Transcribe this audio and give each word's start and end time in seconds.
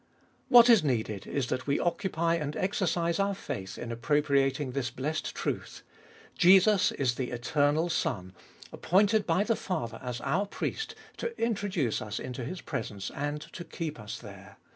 2. 0.49 0.55
What 0.55 0.67
is 0.67 0.83
needed 0.83 1.27
Is 1.27 1.45
that 1.49 1.67
we 1.67 1.79
occupy 1.79 2.33
and 2.33 2.55
exercise 2.57 3.19
our 3.19 3.35
faith 3.35 3.77
In 3.77 3.91
appropriating 3.91 4.71
this 4.71 4.89
blessed 4.89 5.35
truth: 5.35 5.83
Jesus 6.35 6.91
is 6.93 7.13
the 7.13 7.29
eternal 7.29 7.87
Son, 7.87 8.33
appointed 8.73 9.27
by 9.27 9.43
the 9.43 9.55
Father 9.55 9.99
as 10.01 10.19
our 10.21 10.47
Priest 10.47 10.95
to 11.17 11.39
introduce 11.39 12.01
us 12.01 12.17
Into 12.19 12.43
His 12.43 12.61
presence, 12.61 13.11
and 13.13 13.41
to 13.53 13.63
keep 13.63 13.99
us 13.99 14.17
there. 14.17 14.57